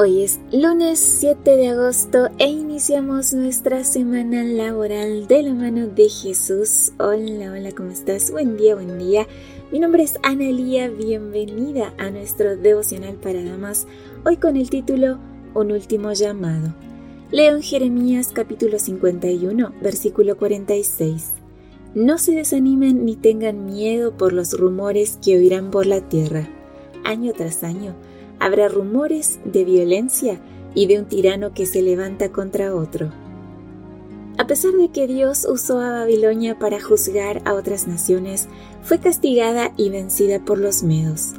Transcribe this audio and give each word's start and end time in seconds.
Hoy 0.00 0.22
es 0.22 0.38
lunes 0.52 1.00
7 1.00 1.56
de 1.56 1.70
agosto 1.70 2.28
e 2.38 2.46
iniciamos 2.46 3.34
nuestra 3.34 3.82
semana 3.82 4.44
laboral 4.44 5.26
de 5.26 5.42
la 5.42 5.52
mano 5.54 5.88
de 5.88 6.08
Jesús. 6.08 6.92
Hola, 7.00 7.50
hola, 7.50 7.72
¿cómo 7.72 7.90
estás? 7.90 8.30
Buen 8.30 8.56
día, 8.56 8.76
buen 8.76 8.96
día. 8.96 9.26
Mi 9.72 9.80
nombre 9.80 10.04
es 10.04 10.16
Analía, 10.22 10.88
bienvenida 10.88 11.94
a 11.98 12.10
nuestro 12.10 12.56
devocional 12.56 13.16
para 13.16 13.42
damas, 13.42 13.88
hoy 14.24 14.36
con 14.36 14.56
el 14.56 14.70
título 14.70 15.18
Un 15.52 15.72
último 15.72 16.12
llamado. 16.12 16.76
Leo 17.32 17.56
en 17.56 17.62
Jeremías 17.62 18.30
capítulo 18.32 18.78
51, 18.78 19.72
versículo 19.82 20.36
46. 20.36 21.32
No 21.96 22.18
se 22.18 22.36
desanimen 22.36 23.04
ni 23.04 23.16
tengan 23.16 23.66
miedo 23.66 24.16
por 24.16 24.32
los 24.32 24.56
rumores 24.56 25.18
que 25.20 25.36
oirán 25.36 25.72
por 25.72 25.86
la 25.86 26.02
tierra. 26.02 26.48
Año 27.02 27.32
tras 27.32 27.64
año, 27.64 27.96
habrá 28.40 28.68
rumores 28.68 29.40
de 29.44 29.64
violencia 29.64 30.40
y 30.74 30.86
de 30.86 30.98
un 30.98 31.06
tirano 31.06 31.52
que 31.52 31.66
se 31.66 31.82
levanta 31.82 32.30
contra 32.30 32.74
otro. 32.74 33.12
A 34.38 34.46
pesar 34.46 34.72
de 34.72 34.88
que 34.90 35.08
Dios 35.08 35.46
usó 35.50 35.80
a 35.80 35.90
Babilonia 35.90 36.58
para 36.58 36.80
juzgar 36.80 37.42
a 37.44 37.54
otras 37.54 37.88
naciones, 37.88 38.48
fue 38.82 39.00
castigada 39.00 39.72
y 39.76 39.90
vencida 39.90 40.44
por 40.44 40.58
los 40.58 40.84
medos. 40.84 41.32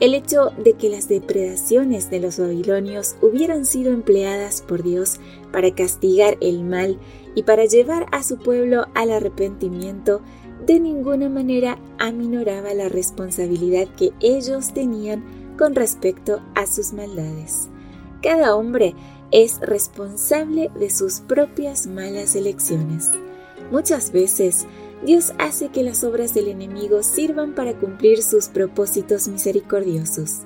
El 0.00 0.12
hecho 0.12 0.50
de 0.62 0.74
que 0.74 0.90
las 0.90 1.08
depredaciones 1.08 2.10
de 2.10 2.20
los 2.20 2.38
babilonios 2.38 3.16
hubieran 3.22 3.64
sido 3.64 3.92
empleadas 3.92 4.60
por 4.60 4.82
Dios 4.82 5.20
para 5.52 5.74
castigar 5.74 6.36
el 6.40 6.64
mal 6.64 6.98
y 7.34 7.44
para 7.44 7.64
llevar 7.64 8.06
a 8.12 8.22
su 8.22 8.38
pueblo 8.38 8.86
al 8.94 9.12
arrepentimiento 9.12 10.20
de 10.66 10.80
ninguna 10.80 11.28
manera 11.28 11.78
aminoraba 11.98 12.74
la 12.74 12.88
responsabilidad 12.88 13.86
que 13.96 14.12
ellos 14.20 14.72
tenían 14.72 15.24
con 15.56 15.74
respecto 15.74 16.40
a 16.54 16.66
sus 16.66 16.92
maldades. 16.92 17.68
Cada 18.22 18.56
hombre 18.56 18.94
es 19.30 19.60
responsable 19.60 20.70
de 20.78 20.90
sus 20.90 21.20
propias 21.20 21.86
malas 21.86 22.36
elecciones. 22.36 23.10
Muchas 23.70 24.12
veces 24.12 24.66
Dios 25.04 25.34
hace 25.38 25.68
que 25.68 25.82
las 25.82 26.04
obras 26.04 26.32
del 26.34 26.48
enemigo 26.48 27.02
sirvan 27.02 27.54
para 27.54 27.74
cumplir 27.74 28.22
sus 28.22 28.48
propósitos 28.48 29.28
misericordiosos. 29.28 30.42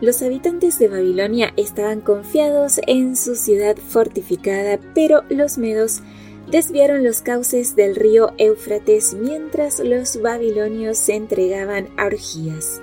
Los 0.00 0.22
habitantes 0.22 0.78
de 0.78 0.88
Babilonia 0.88 1.52
estaban 1.56 2.00
confiados 2.00 2.80
en 2.86 3.16
su 3.16 3.34
ciudad 3.34 3.76
fortificada, 3.76 4.78
pero 4.94 5.24
los 5.28 5.58
medos 5.58 6.02
desviaron 6.50 7.04
los 7.04 7.20
cauces 7.22 7.74
del 7.74 7.96
río 7.96 8.32
Éufrates 8.38 9.14
mientras 9.14 9.80
los 9.80 10.20
babilonios 10.20 10.98
se 10.98 11.14
entregaban 11.14 11.88
a 11.96 12.06
orgías 12.06 12.80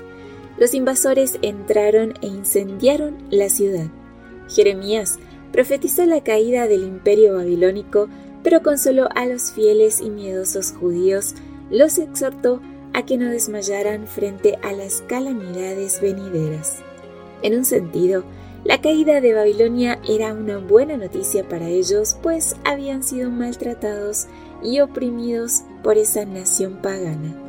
los 0.58 0.74
invasores 0.74 1.38
entraron 1.42 2.14
e 2.22 2.28
incendiaron 2.28 3.18
la 3.30 3.50
ciudad. 3.50 3.88
Jeremías 4.48 5.20
profetizó 5.52 6.06
la 6.06 6.22
caída 6.22 6.68
del 6.68 6.84
imperio 6.84 7.36
babilónico, 7.36 8.10
pero 8.44 8.62
consoló 8.62 9.08
a 9.16 9.26
los 9.26 9.52
fieles 9.52 10.02
y 10.02 10.10
miedosos 10.10 10.72
judíos, 10.72 11.36
los 11.70 11.98
exhortó 11.98 12.62
a 12.94 13.06
que 13.06 13.18
no 13.18 13.30
desmayaran 13.30 14.08
frente 14.08 14.58
a 14.62 14.72
las 14.72 15.02
calamidades 15.02 16.00
venideras. 16.00 16.78
En 17.42 17.56
un 17.56 17.66
sentido, 17.66 18.24
la 18.64 18.82
caída 18.82 19.22
de 19.22 19.34
Babilonia 19.34 20.00
era 20.08 20.34
una 20.34 20.58
buena 20.58 20.98
noticia 20.98 21.48
para 21.48 21.68
ellos, 21.68 22.18
pues 22.22 22.56
habían 22.64 23.04
sido 23.04 23.30
maltratados 23.30 24.28
y 24.64 24.80
oprimidos 24.80 25.64
por 25.84 25.98
esa 25.98 26.26
nación 26.26 26.80
pagana 26.82 27.45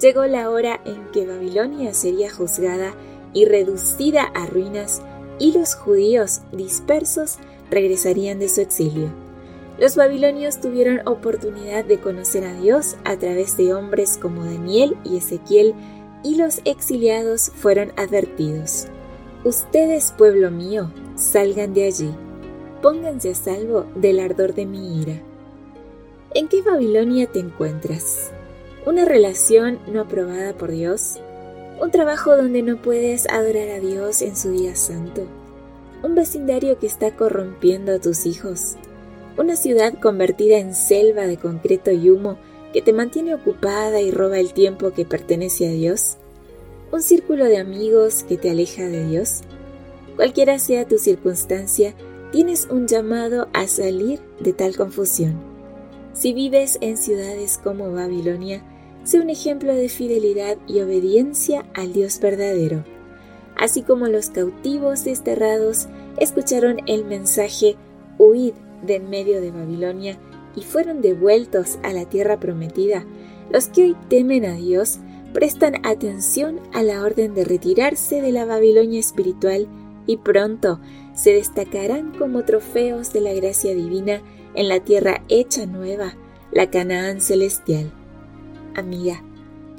llegó 0.00 0.24
la 0.26 0.50
hora 0.50 0.80
en 0.84 1.06
que 1.12 1.26
Babilonia 1.26 1.94
sería 1.94 2.30
juzgada 2.30 2.94
y 3.32 3.44
reducida 3.44 4.22
a 4.22 4.46
ruinas 4.46 5.02
y 5.38 5.52
los 5.52 5.74
judíos 5.74 6.40
dispersos 6.52 7.38
regresarían 7.70 8.38
de 8.38 8.48
su 8.48 8.60
exilio. 8.60 9.10
Los 9.78 9.94
babilonios 9.94 10.60
tuvieron 10.60 11.06
oportunidad 11.06 11.84
de 11.84 11.98
conocer 11.98 12.44
a 12.44 12.54
Dios 12.54 12.96
a 13.04 13.16
través 13.16 13.56
de 13.58 13.74
hombres 13.74 14.18
como 14.20 14.44
Daniel 14.44 14.96
y 15.04 15.18
Ezequiel 15.18 15.74
y 16.22 16.36
los 16.36 16.62
exiliados 16.64 17.50
fueron 17.54 17.92
advertidos. 17.96 18.86
Ustedes, 19.44 20.14
pueblo 20.16 20.50
mío, 20.50 20.90
salgan 21.14 21.74
de 21.74 21.84
allí, 21.84 22.10
pónganse 22.80 23.30
a 23.30 23.34
salvo 23.34 23.86
del 23.94 24.18
ardor 24.20 24.54
de 24.54 24.64
mi 24.64 25.02
ira. 25.02 25.20
¿En 26.34 26.48
qué 26.48 26.62
Babilonia 26.62 27.26
te 27.30 27.40
encuentras? 27.40 28.30
Una 28.86 29.04
relación 29.04 29.80
no 29.88 30.02
aprobada 30.02 30.52
por 30.56 30.70
Dios, 30.70 31.16
un 31.80 31.90
trabajo 31.90 32.36
donde 32.36 32.62
no 32.62 32.80
puedes 32.80 33.28
adorar 33.28 33.68
a 33.70 33.80
Dios 33.80 34.22
en 34.22 34.36
su 34.36 34.52
día 34.52 34.76
santo, 34.76 35.26
un 36.04 36.14
vecindario 36.14 36.78
que 36.78 36.86
está 36.86 37.10
corrompiendo 37.16 37.92
a 37.92 37.98
tus 37.98 38.26
hijos, 38.26 38.76
una 39.36 39.56
ciudad 39.56 39.94
convertida 40.00 40.58
en 40.58 40.72
selva 40.72 41.26
de 41.26 41.36
concreto 41.36 41.90
y 41.90 42.10
humo 42.10 42.38
que 42.72 42.80
te 42.80 42.92
mantiene 42.92 43.34
ocupada 43.34 44.00
y 44.00 44.12
roba 44.12 44.38
el 44.38 44.52
tiempo 44.52 44.92
que 44.92 45.04
pertenece 45.04 45.66
a 45.68 45.72
Dios, 45.72 46.16
un 46.92 47.02
círculo 47.02 47.46
de 47.46 47.58
amigos 47.58 48.22
que 48.22 48.36
te 48.36 48.50
aleja 48.50 48.84
de 48.84 49.04
Dios. 49.04 49.40
Cualquiera 50.14 50.60
sea 50.60 50.86
tu 50.86 50.98
circunstancia, 50.98 51.96
tienes 52.30 52.68
un 52.70 52.86
llamado 52.86 53.48
a 53.52 53.66
salir 53.66 54.20
de 54.38 54.52
tal 54.52 54.76
confusión. 54.76 55.34
Si 56.12 56.32
vives 56.32 56.78
en 56.80 56.96
ciudades 56.96 57.58
como 57.58 57.92
Babilonia, 57.92 58.62
sea 59.06 59.22
un 59.22 59.30
ejemplo 59.30 59.72
de 59.72 59.88
fidelidad 59.88 60.58
y 60.66 60.80
obediencia 60.80 61.64
al 61.74 61.92
Dios 61.92 62.18
verdadero. 62.18 62.84
Así 63.56 63.82
como 63.82 64.08
los 64.08 64.30
cautivos 64.30 65.04
desterrados 65.04 65.86
escucharon 66.18 66.78
el 66.86 67.04
mensaje 67.04 67.76
Huid 68.18 68.54
de 68.82 68.96
en 68.96 69.08
medio 69.08 69.40
de 69.40 69.52
Babilonia 69.52 70.18
y 70.56 70.62
fueron 70.62 71.02
devueltos 71.02 71.78
a 71.84 71.92
la 71.92 72.06
tierra 72.06 72.40
prometida, 72.40 73.06
los 73.50 73.68
que 73.68 73.84
hoy 73.84 73.96
temen 74.08 74.44
a 74.44 74.54
Dios 74.54 74.98
prestan 75.32 75.86
atención 75.86 76.58
a 76.72 76.82
la 76.82 77.02
orden 77.02 77.32
de 77.34 77.44
retirarse 77.44 78.20
de 78.20 78.32
la 78.32 78.44
Babilonia 78.44 78.98
espiritual 78.98 79.68
y 80.06 80.16
pronto 80.16 80.80
se 81.14 81.32
destacarán 81.32 82.10
como 82.18 82.44
trofeos 82.44 83.12
de 83.12 83.20
la 83.20 83.32
gracia 83.34 83.72
divina 83.72 84.20
en 84.54 84.68
la 84.68 84.80
tierra 84.80 85.22
hecha 85.28 85.64
nueva, 85.64 86.16
la 86.50 86.70
Canaán 86.70 87.20
celestial 87.20 87.92
amiga, 88.76 89.22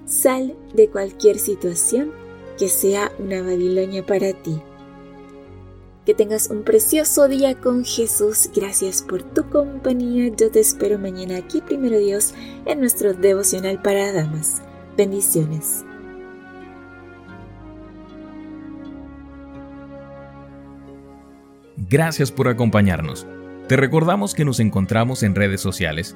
sal 0.05 0.55
de 0.73 0.89
cualquier 0.89 1.39
situación 1.39 2.11
que 2.57 2.69
sea 2.69 3.11
una 3.19 3.41
Babilonia 3.41 4.05
para 4.05 4.33
ti. 4.33 4.59
Que 6.05 6.13
tengas 6.13 6.49
un 6.49 6.63
precioso 6.63 7.27
día 7.27 7.59
con 7.59 7.83
Jesús. 7.83 8.49
Gracias 8.55 9.01
por 9.01 9.23
tu 9.23 9.49
compañía. 9.49 10.31
Yo 10.35 10.49
te 10.49 10.61
espero 10.61 10.97
mañana 10.97 11.37
aquí, 11.37 11.61
primero 11.61 11.97
Dios, 11.97 12.33
en 12.65 12.79
nuestro 12.79 13.13
devocional 13.13 13.81
para 13.81 14.13
damas. 14.13 14.61
Bendiciones. 14.95 15.83
Gracias 21.89 22.31
por 22.31 22.47
acompañarnos. 22.47 23.27
Te 23.67 23.75
recordamos 23.75 24.33
que 24.33 24.45
nos 24.45 24.59
encontramos 24.59 25.23
en 25.23 25.35
redes 25.35 25.61
sociales 25.61 26.15